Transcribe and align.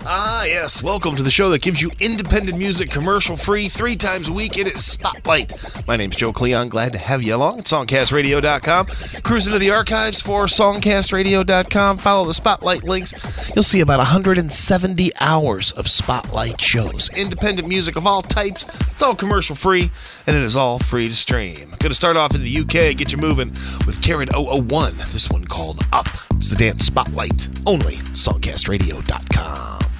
Ah, 0.06 0.44
yes. 0.44 0.82
Welcome 0.82 1.16
to 1.16 1.22
the 1.22 1.30
show 1.30 1.48
that 1.50 1.62
gives 1.62 1.80
you 1.80 1.90
independent 1.98 2.58
music 2.58 2.90
commercial 2.90 3.38
free 3.38 3.68
three 3.68 3.96
times 3.96 4.28
a 4.28 4.32
week. 4.34 4.58
It 4.58 4.66
is 4.66 4.84
Spotlight. 4.84 5.54
My 5.88 5.96
name's 5.96 6.16
Joe 6.16 6.30
Cleon. 6.30 6.68
Glad 6.68 6.92
to 6.92 6.98
have 6.98 7.22
you 7.22 7.34
along 7.34 7.60
at 7.60 7.64
songcastradio.com. 7.64 8.86
Cruise 9.22 9.46
into 9.46 9.58
the 9.58 9.70
archives 9.70 10.20
for 10.20 10.44
songcastradio.com. 10.44 11.96
Follow 11.96 12.26
the 12.26 12.34
Spotlight 12.34 12.84
links. 12.84 13.14
You'll 13.54 13.62
see 13.62 13.80
about 13.80 13.96
170 13.98 15.12
hours 15.20 15.72
of 15.72 15.88
Spotlight 15.88 16.60
shows. 16.60 17.08
Independent 17.16 17.66
music 17.66 17.96
of 17.96 18.06
all 18.06 18.20
types. 18.20 18.66
It's 18.90 19.02
all 19.02 19.14
commercial 19.16 19.56
free, 19.56 19.90
and 20.26 20.36
it 20.36 20.42
is 20.42 20.54
all 20.54 20.78
free 20.78 21.08
to 21.08 21.14
stream. 21.14 21.70
Going 21.78 21.90
to 21.90 21.94
start 21.94 22.18
off 22.18 22.34
in 22.34 22.42
the 22.42 22.58
UK, 22.58 22.94
get 22.94 23.10
you 23.10 23.16
moving 23.16 23.48
with 23.86 24.02
Carrot 24.02 24.28
001. 24.36 24.96
This 24.98 25.30
one 25.30 25.46
called 25.46 25.80
Up. 25.94 26.08
It's 26.32 26.50
the 26.50 26.56
dance 26.56 26.84
Spotlight. 26.84 27.48
Only 27.66 27.96
songcastradio.com. 28.12 29.93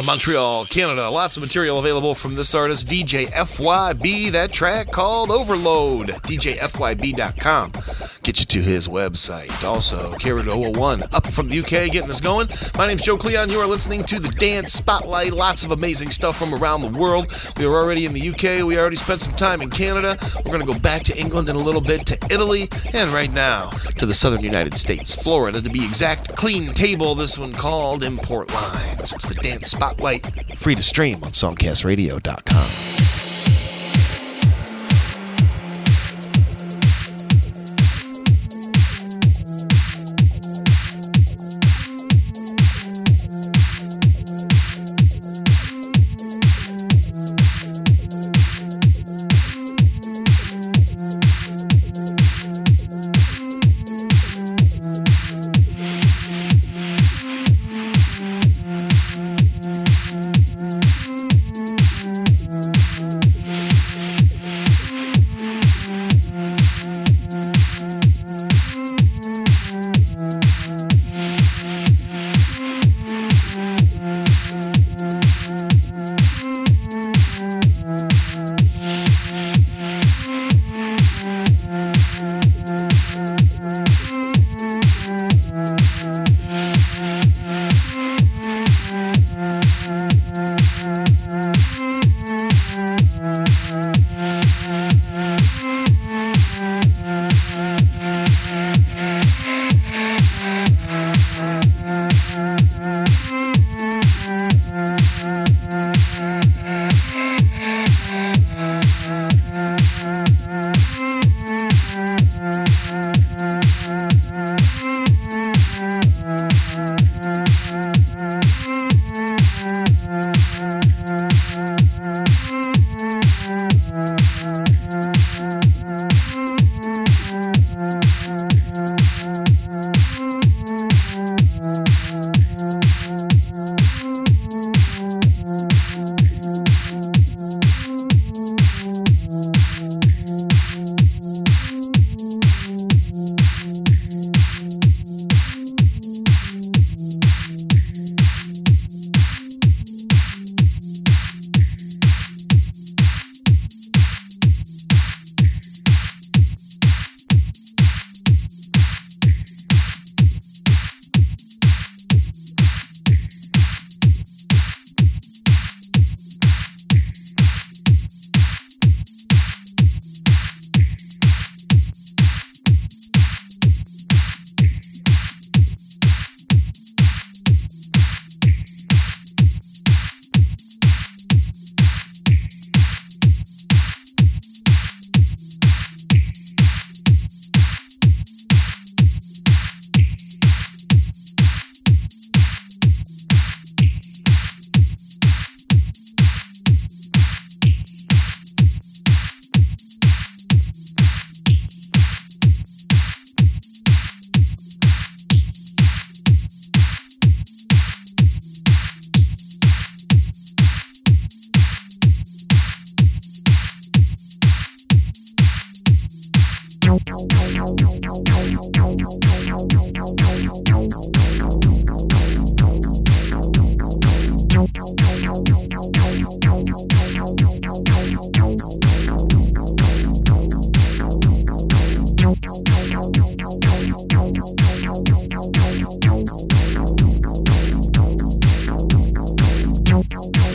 of 0.00 0.06
Montreal, 0.06 0.64
Canada. 0.64 1.10
Lots 1.10 1.36
of 1.36 1.42
material 1.42 1.78
available 1.78 2.14
from 2.14 2.34
this 2.34 2.54
artist, 2.54 2.88
DJ 2.88 3.26
FYB. 3.26 4.32
That 4.32 4.50
track 4.50 4.90
called 4.90 5.30
Overload, 5.30 6.08
DJFYB.com. 6.08 7.72
Get 8.22 8.38
you 8.38 8.44
to 8.46 8.60
his 8.60 8.86
website. 8.86 9.64
Also, 9.64 10.12
Carrot 10.18 10.46
001 10.46 11.04
up 11.12 11.26
from 11.28 11.48
the 11.48 11.60
UK, 11.60 11.90
getting 11.90 12.10
us 12.10 12.20
going. 12.20 12.48
My 12.76 12.86
name's 12.86 13.02
Joe 13.02 13.16
Cleon. 13.16 13.48
You 13.48 13.58
are 13.60 13.66
listening 13.66 14.04
to 14.04 14.20
the 14.20 14.28
Dance 14.28 14.74
Spotlight. 14.74 15.32
Lots 15.32 15.64
of 15.64 15.70
amazing 15.70 16.10
stuff 16.10 16.38
from 16.38 16.52
around 16.52 16.82
the 16.82 16.98
world. 16.98 17.32
We 17.56 17.64
are 17.64 17.74
already 17.74 18.04
in 18.04 18.12
the 18.12 18.28
UK. 18.28 18.66
We 18.66 18.78
already 18.78 18.96
spent 18.96 19.22
some 19.22 19.34
time 19.36 19.62
in 19.62 19.70
Canada. 19.70 20.18
We're 20.36 20.52
going 20.52 20.60
to 20.60 20.66
go 20.70 20.78
back 20.78 21.02
to 21.04 21.18
England 21.18 21.48
in 21.48 21.56
a 21.56 21.60
little 21.60 21.80
bit, 21.80 22.04
to 22.08 22.18
Italy, 22.30 22.68
and 22.92 23.08
right 23.10 23.32
now 23.32 23.70
to 23.96 24.04
the 24.04 24.14
southern 24.14 24.42
United 24.42 24.76
States, 24.76 25.14
Florida 25.14 25.62
to 25.62 25.70
be 25.70 25.82
exact. 25.82 26.36
Clean 26.36 26.74
table, 26.74 27.14
this 27.14 27.38
one 27.38 27.54
called 27.54 28.02
Import 28.02 28.52
Lines. 28.52 29.12
It's 29.12 29.26
the 29.26 29.34
Dance 29.36 29.70
Spotlight, 29.70 30.26
free 30.58 30.74
to 30.74 30.82
stream 30.82 31.24
on 31.24 31.30
songcastradio.com. 31.30 33.19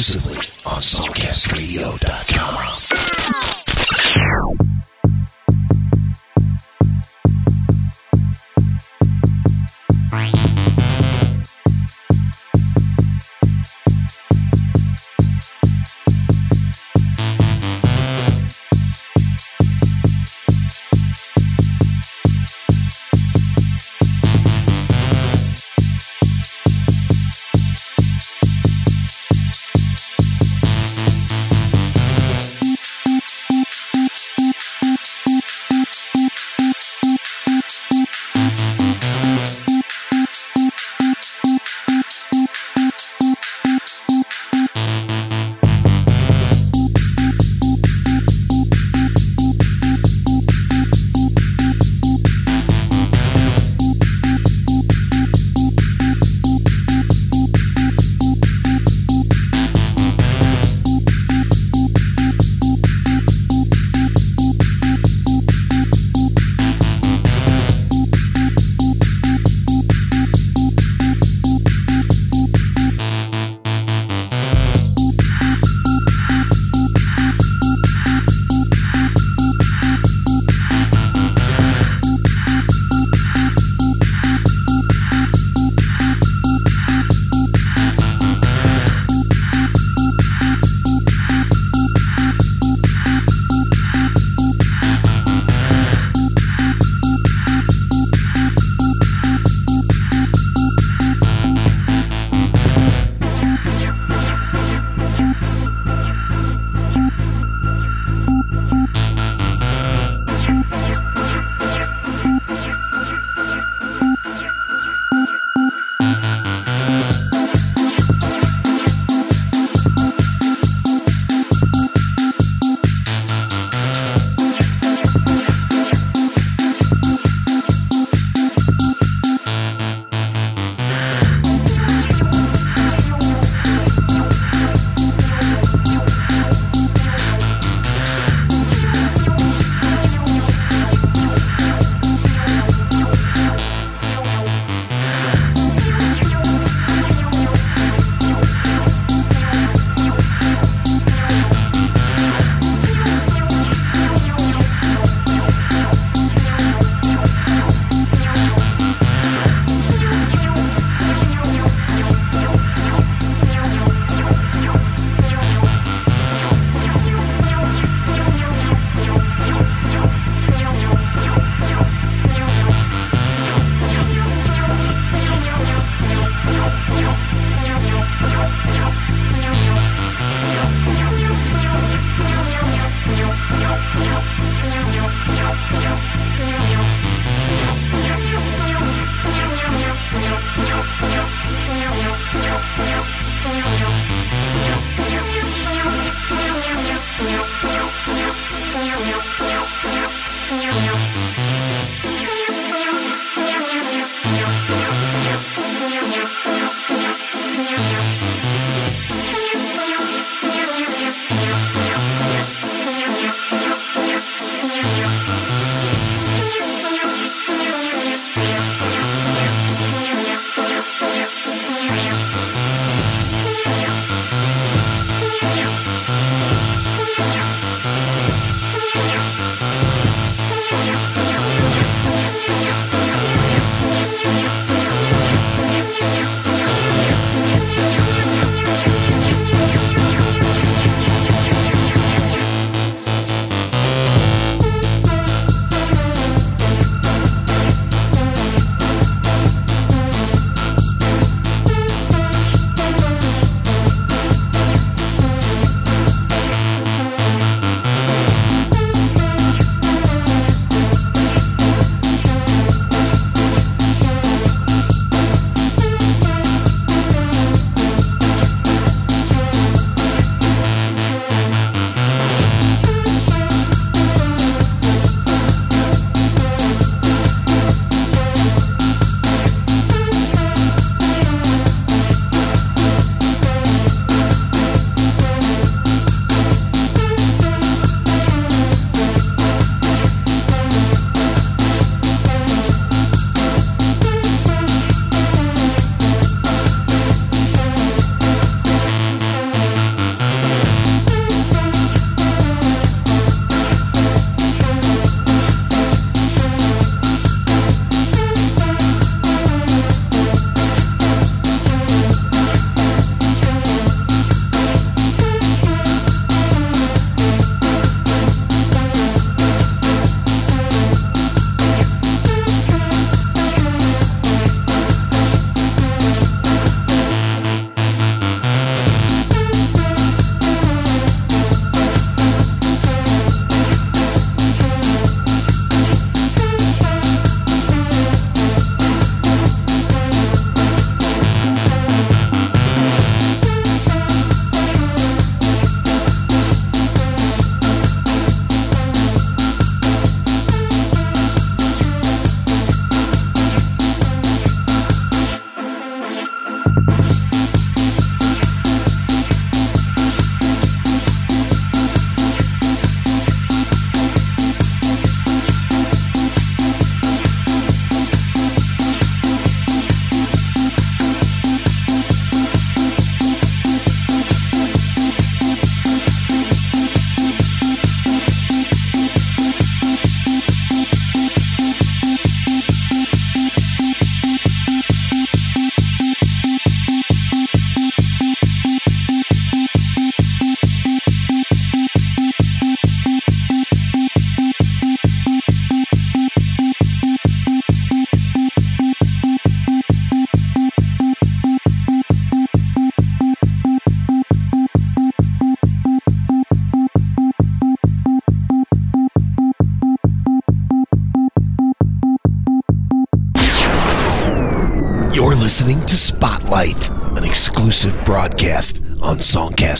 exclusively 0.00 0.38
on 0.64 0.80
SongcastRadio.com. 0.80 3.19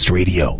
Radio. 0.09 0.60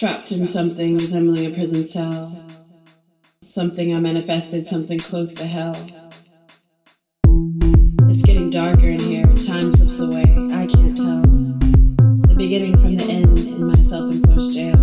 trapped 0.00 0.32
in 0.32 0.46
something 0.46 0.96
resembling 0.96 1.44
a 1.44 1.50
prison 1.50 1.86
cell. 1.86 2.34
Something 3.42 3.94
I 3.94 4.00
manifested, 4.00 4.66
something 4.66 4.98
close 4.98 5.34
to 5.34 5.44
hell. 5.44 5.76
It's 8.08 8.22
getting 8.22 8.48
darker 8.48 8.86
in 8.86 8.98
here, 8.98 9.26
time 9.34 9.70
slips 9.70 10.00
away, 10.00 10.22
I 10.22 10.66
can't 10.66 10.96
tell. 10.96 11.20
The 11.20 12.34
beginning 12.34 12.80
from 12.80 12.96
the 12.96 13.12
end 13.12 13.40
in 13.40 13.66
my 13.66 13.82
self 13.82 14.10
enforced 14.10 14.54
jail. 14.54 14.74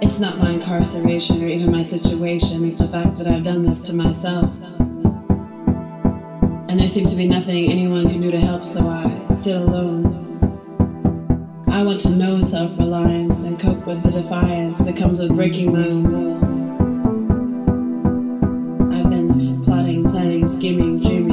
It's 0.00 0.20
not 0.20 0.38
my 0.38 0.50
incarceration 0.50 1.42
or 1.42 1.48
even 1.48 1.72
my 1.72 1.82
situation, 1.82 2.64
it's 2.64 2.78
the 2.78 2.86
fact 2.86 3.18
that 3.18 3.26
I've 3.26 3.42
done 3.42 3.64
this 3.64 3.80
to 3.80 3.92
myself. 3.92 4.54
And 6.68 6.78
there 6.78 6.88
seems 6.88 7.10
to 7.10 7.16
be 7.16 7.26
nothing 7.26 7.72
anyone 7.72 8.08
can 8.08 8.20
do 8.20 8.30
to 8.30 8.38
help, 8.38 8.64
so 8.64 8.86
I 8.86 9.02
sit 9.30 9.56
alone 9.56 10.25
I 11.76 11.82
want 11.82 12.00
to 12.00 12.10
know 12.10 12.40
self 12.40 12.78
reliance 12.78 13.42
and 13.42 13.58
cope 13.60 13.86
with 13.86 14.02
the 14.02 14.10
defiance 14.10 14.78
that 14.78 14.96
comes 14.96 15.20
with 15.20 15.34
breaking 15.34 15.74
my 15.74 15.86
own 15.86 16.04
rules. 16.04 16.70
I've 18.94 19.10
been 19.10 19.62
plotting, 19.62 20.10
planning, 20.10 20.48
scheming, 20.48 21.02
dreaming. 21.02 21.25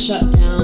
shut 0.00 0.30
down. 0.32 0.59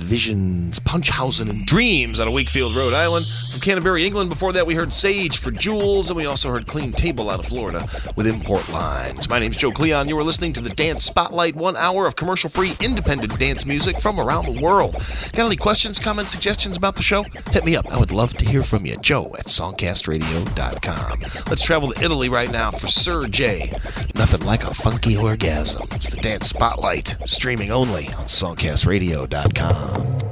Release 0.00 0.28
Visions, 0.72 0.80
Punchhausen, 0.80 1.50
and 1.50 1.66
Dreams 1.66 2.20
out 2.20 2.28
of 2.28 2.34
Wakefield, 2.34 2.74
Rhode 2.74 2.94
Island. 2.94 3.26
From 3.50 3.60
Canterbury, 3.60 4.06
England, 4.06 4.30
before 4.30 4.52
that 4.52 4.66
we 4.66 4.74
heard 4.74 4.92
Sage 4.92 5.38
for 5.38 5.50
Jewels, 5.50 6.08
and 6.08 6.16
we 6.16 6.26
also 6.26 6.50
heard 6.50 6.66
Clean 6.66 6.92
Table 6.92 7.30
out 7.30 7.40
of 7.40 7.46
Florida 7.46 7.86
with 8.16 8.26
Import 8.26 8.68
Lines. 8.70 9.28
My 9.28 9.38
name's 9.38 9.56
Joe 9.56 9.70
Cleon. 9.70 10.08
You 10.08 10.18
are 10.18 10.24
listening 10.24 10.52
to 10.54 10.60
the 10.60 10.70
Dance 10.70 11.04
Spotlight, 11.04 11.56
one 11.56 11.76
hour 11.76 12.06
of 12.06 12.16
commercial 12.16 12.48
free 12.48 12.72
independent 12.82 13.38
dance 13.38 13.66
music 13.66 14.00
from 14.00 14.18
around 14.18 14.46
the 14.46 14.60
world. 14.60 14.94
Got 15.32 15.46
any 15.46 15.56
questions, 15.56 15.98
comments, 15.98 16.32
suggestions 16.32 16.76
about 16.76 16.96
the 16.96 17.02
show? 17.02 17.24
Hit 17.50 17.64
me 17.64 17.76
up. 17.76 17.90
I 17.92 17.98
would 17.98 18.12
love 18.12 18.34
to 18.34 18.44
hear 18.44 18.62
from 18.62 18.86
you. 18.86 18.96
Joe 18.96 19.34
at 19.38 19.46
songcastradio.com. 19.46 21.20
Let's 21.48 21.62
travel 21.62 21.92
to 21.92 22.02
Italy 22.02 22.28
right 22.28 22.50
now 22.50 22.70
for 22.70 22.88
Sir 22.88 23.26
J. 23.26 23.72
Nothing 24.14 24.46
like 24.46 24.64
a 24.64 24.74
funky 24.74 25.16
orgasm. 25.16 25.88
It's 25.92 26.08
the 26.08 26.20
Dance 26.20 26.48
Spotlight, 26.48 27.16
streaming 27.26 27.70
only 27.70 28.06
on 28.08 28.26
songcastradio.com. 28.26 30.31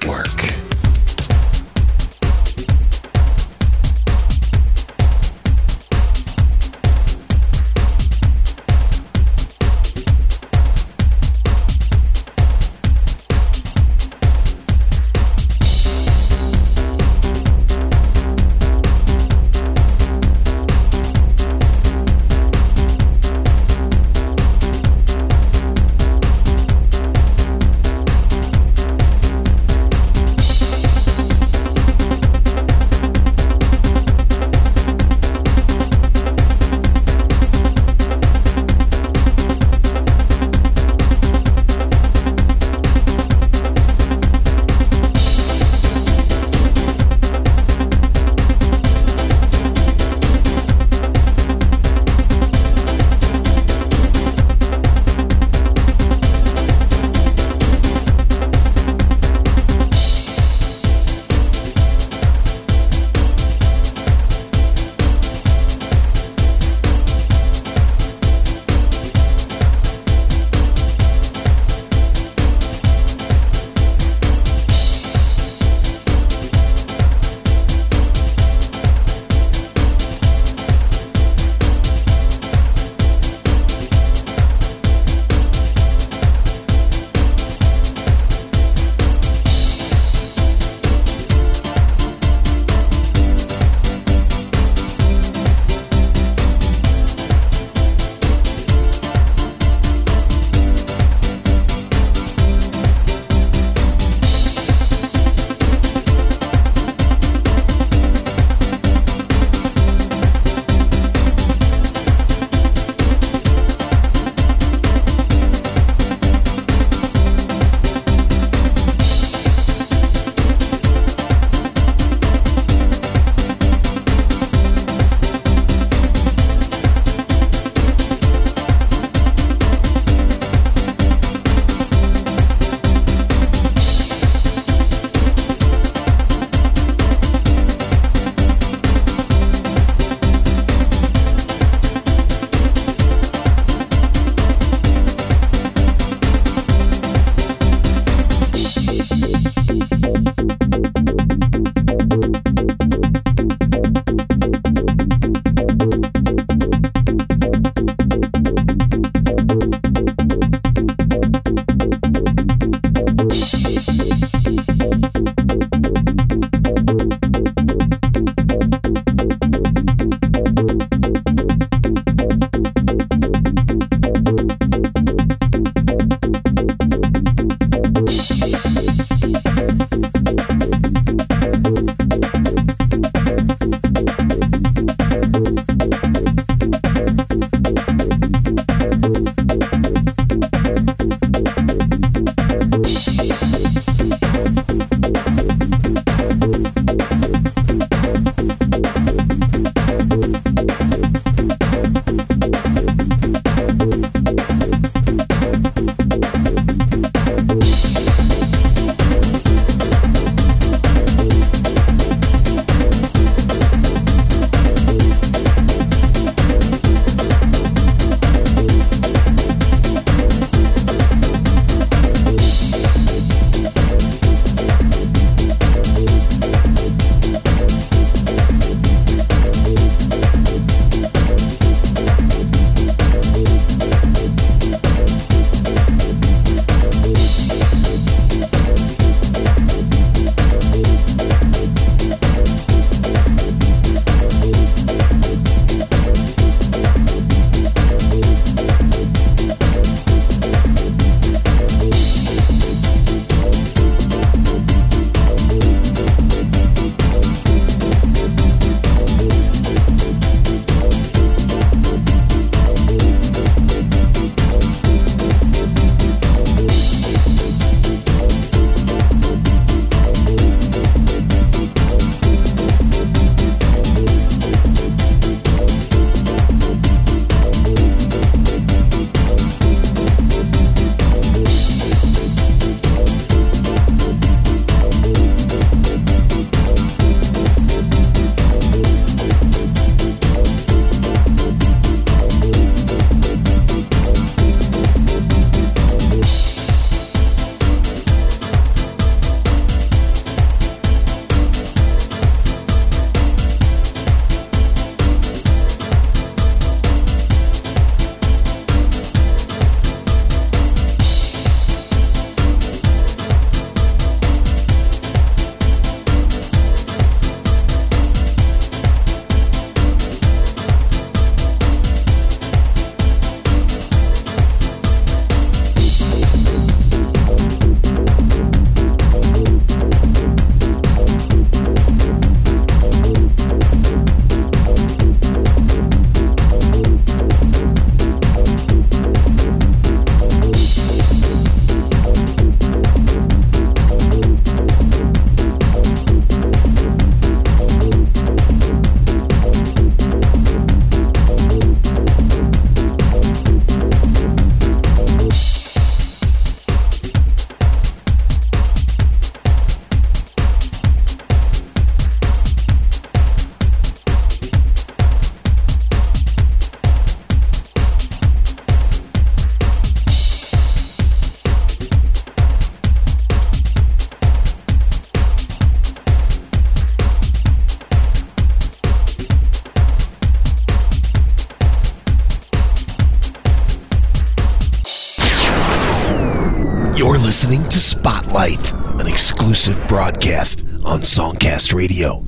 SongcastRadio.com. 391.81 392.20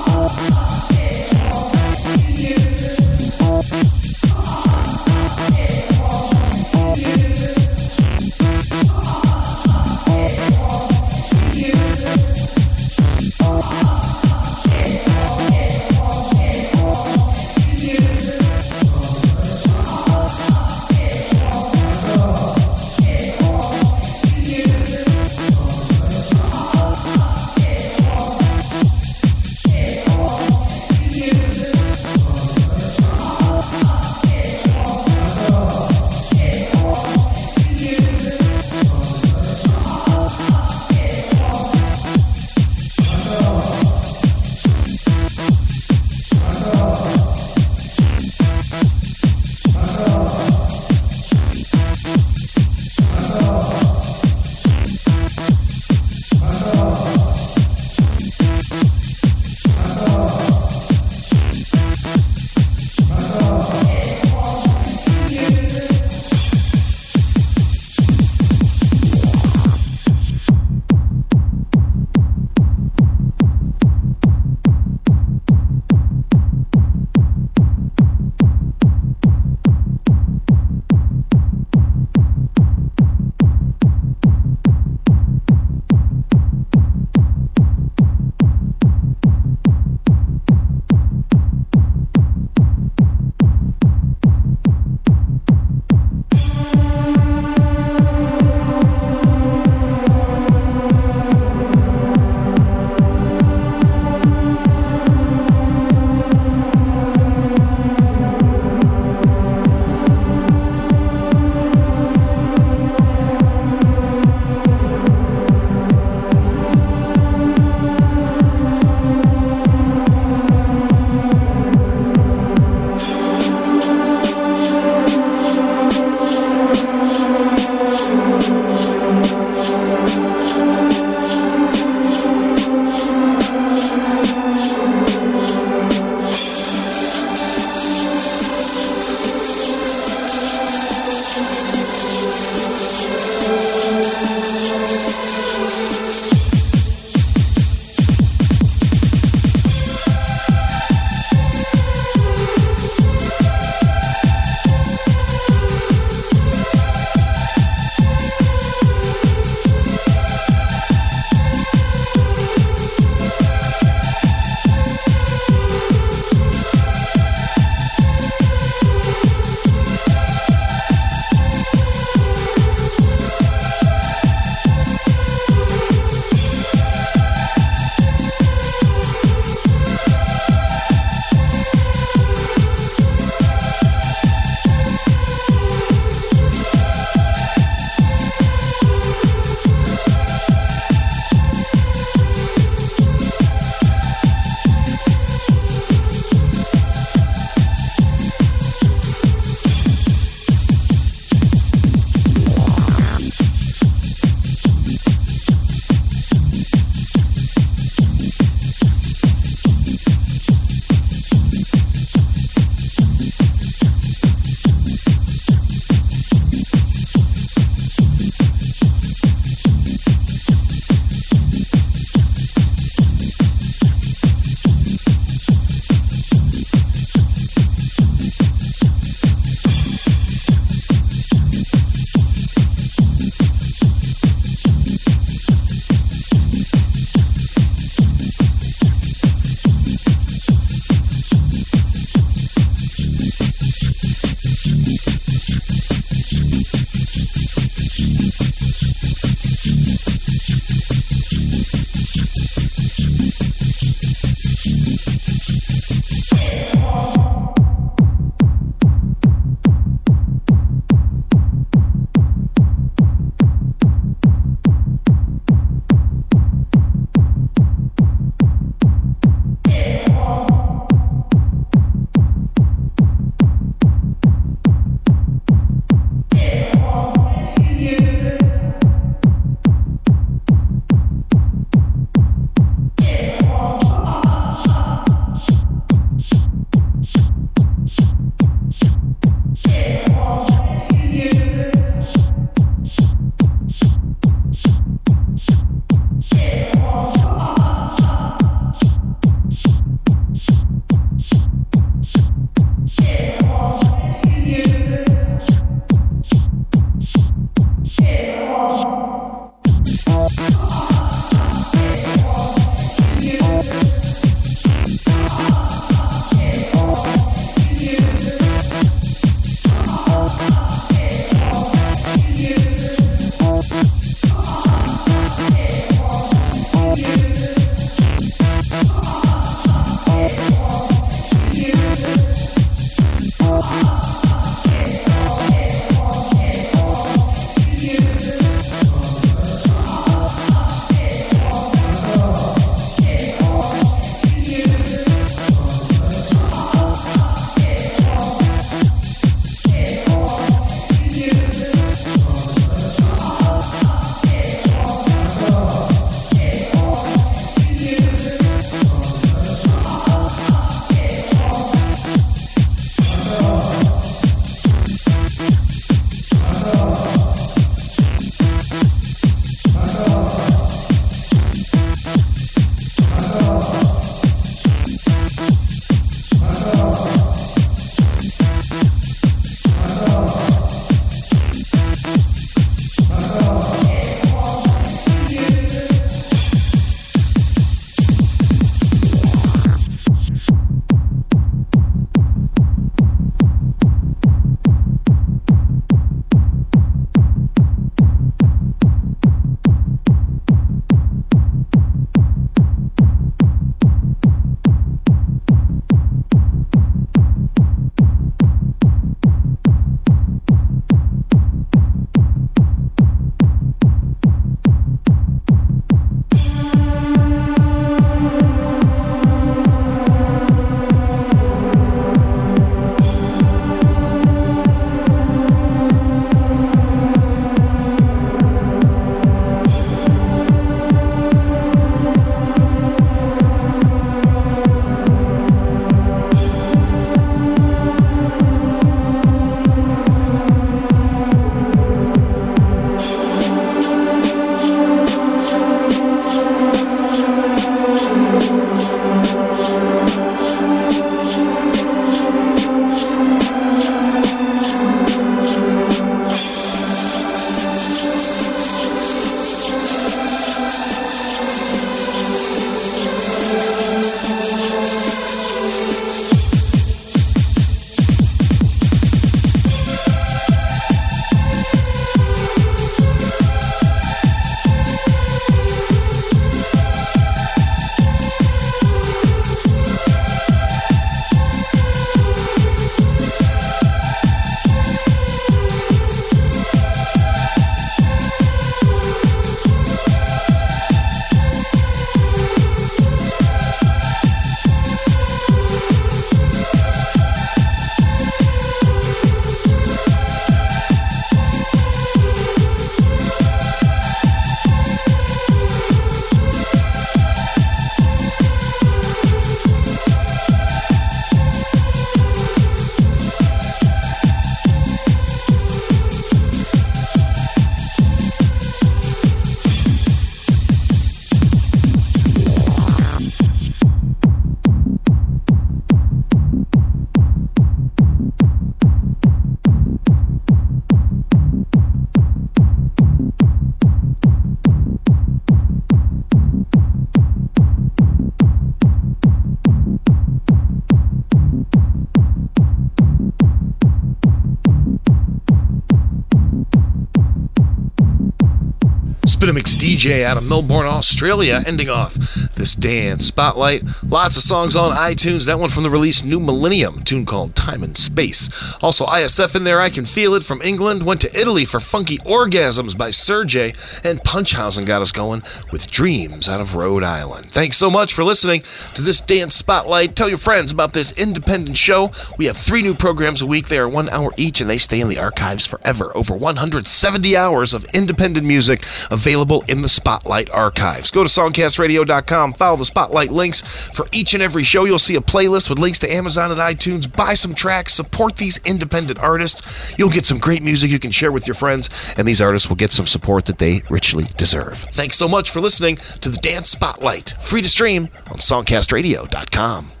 Spinamix 549.41 549.75
DJ 549.75 550.23
out 550.23 550.37
of 550.37 550.47
Melbourne, 550.47 550.85
Australia, 550.85 551.63
ending 551.65 551.89
off 551.89 552.13
this 552.53 552.75
dance 552.75 553.25
spotlight. 553.25 553.81
Lots 554.03 554.37
of 554.37 554.43
songs 554.43 554.75
on 554.75 554.95
iTunes. 554.95 555.47
That 555.47 555.57
one 555.57 555.69
from 555.69 555.81
the 555.81 555.89
release 555.89 556.23
New 556.23 556.39
Millennium, 556.39 557.01
tune 557.01 557.25
called 557.25 557.55
Time 557.55 557.81
and 557.81 557.97
Space. 557.97 558.51
Also, 558.83 559.03
ISF 559.07 559.55
in 559.55 559.63
there, 559.63 559.81
I 559.81 559.89
Can 559.89 560.05
Feel 560.05 560.35
It 560.35 560.43
from 560.43 560.61
England. 560.61 561.07
Went 561.07 561.21
to 561.21 561.35
Italy 561.35 561.65
for 561.65 561.79
Funky 561.79 562.19
Orgasms 562.19 562.95
by 562.95 563.09
Sergey. 563.09 563.73
And 564.03 564.19
Punchhausen 564.19 564.85
got 564.85 565.01
us 565.01 565.11
going 565.11 565.41
with 565.71 565.89
Dreams 565.89 566.47
out 566.47 566.61
of 566.61 566.75
Rhode 566.75 567.03
Island. 567.03 567.49
Thanks 567.49 567.77
so 567.77 567.89
much 567.89 568.13
for 568.13 568.23
listening 568.23 568.61
to 568.93 569.01
this 569.01 569.21
dance 569.21 569.55
spotlight. 569.55 570.15
Tell 570.15 570.29
your 570.29 570.37
friends 570.37 570.71
about 570.71 570.93
this 570.93 571.17
independent 571.19 571.77
show. 571.77 572.11
We 572.37 572.45
have 572.45 572.57
three 572.57 572.83
new 572.83 572.93
programs 572.93 573.41
a 573.41 573.47
week. 573.47 573.69
They 573.69 573.79
are 573.79 573.89
one 573.89 574.07
hour 574.09 574.35
each 574.37 574.61
and 574.61 574.69
they 574.69 574.77
stay 574.77 575.01
in 575.01 575.09
the 575.09 575.17
archives 575.17 575.65
forever. 575.65 576.15
Over 576.15 576.35
170 576.35 577.35
hours 577.35 577.73
of 577.73 577.85
independent 577.85 578.45
music 578.45 578.85
available 579.09 579.30
in 579.31 579.81
the 579.81 579.89
Spotlight 579.89 580.49
archives. 580.49 581.09
Go 581.09 581.23
to 581.23 581.29
songcastradio.com, 581.29 582.53
follow 582.53 582.75
the 582.75 582.85
Spotlight 582.85 583.31
links 583.31 583.61
for 583.61 584.05
each 584.11 584.33
and 584.33 584.43
every 584.43 584.63
show. 584.63 584.85
You'll 584.85 584.99
see 584.99 585.15
a 585.15 585.21
playlist 585.21 585.69
with 585.69 585.79
links 585.79 585.99
to 585.99 586.11
Amazon 586.11 586.51
and 586.51 586.59
iTunes. 586.59 587.11
Buy 587.11 587.33
some 587.33 587.55
tracks, 587.55 587.93
support 587.93 588.35
these 588.35 588.59
independent 588.65 589.19
artists. 589.19 589.61
You'll 589.97 590.09
get 590.09 590.25
some 590.25 590.37
great 590.37 590.63
music 590.63 590.91
you 590.91 590.99
can 590.99 591.11
share 591.11 591.31
with 591.31 591.47
your 591.47 591.55
friends, 591.55 591.89
and 592.17 592.27
these 592.27 592.41
artists 592.41 592.67
will 592.67 592.75
get 592.75 592.91
some 592.91 593.07
support 593.07 593.45
that 593.45 593.59
they 593.59 593.83
richly 593.89 594.25
deserve. 594.37 594.79
Thanks 594.91 595.17
so 595.17 595.27
much 595.27 595.49
for 595.49 595.61
listening 595.61 595.95
to 595.95 596.29
the 596.29 596.37
Dance 596.37 596.69
Spotlight, 596.69 597.33
free 597.41 597.61
to 597.61 597.69
stream 597.69 598.09
on 598.27 598.37
songcastradio.com. 598.37 600.00